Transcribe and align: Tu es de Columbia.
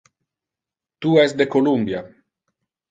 Tu 0.99 1.13
es 1.25 1.37
de 1.37 1.47
Columbia. 1.57 2.03